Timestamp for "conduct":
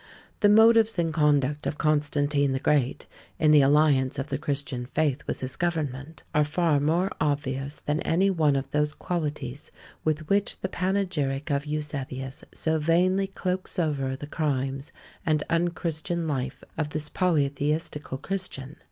1.13-1.67